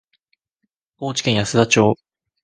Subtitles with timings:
[0.97, 1.95] 高知県安田町